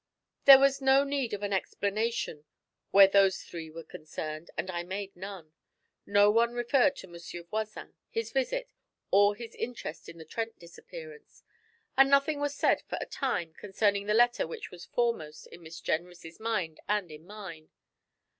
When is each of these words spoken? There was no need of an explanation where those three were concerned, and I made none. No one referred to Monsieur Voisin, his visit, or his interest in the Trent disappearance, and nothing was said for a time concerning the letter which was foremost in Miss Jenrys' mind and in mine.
There 0.45 0.57
was 0.57 0.81
no 0.81 1.03
need 1.03 1.31
of 1.31 1.43
an 1.43 1.53
explanation 1.53 2.45
where 2.89 3.07
those 3.07 3.43
three 3.43 3.69
were 3.69 3.83
concerned, 3.83 4.49
and 4.57 4.71
I 4.71 4.81
made 4.81 5.15
none. 5.15 5.53
No 6.07 6.31
one 6.31 6.53
referred 6.53 6.95
to 6.95 7.07
Monsieur 7.07 7.43
Voisin, 7.43 7.93
his 8.09 8.31
visit, 8.31 8.71
or 9.11 9.35
his 9.35 9.53
interest 9.53 10.09
in 10.09 10.17
the 10.17 10.25
Trent 10.25 10.57
disappearance, 10.57 11.43
and 11.95 12.09
nothing 12.09 12.39
was 12.39 12.55
said 12.55 12.81
for 12.87 12.97
a 12.99 13.05
time 13.05 13.53
concerning 13.53 14.07
the 14.07 14.15
letter 14.15 14.47
which 14.47 14.71
was 14.71 14.85
foremost 14.87 15.45
in 15.45 15.61
Miss 15.61 15.79
Jenrys' 15.79 16.39
mind 16.39 16.79
and 16.89 17.11
in 17.11 17.27
mine. 17.27 17.69